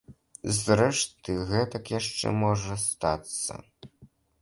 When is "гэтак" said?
1.51-1.93